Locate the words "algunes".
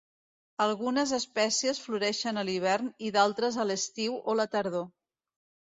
0.63-1.13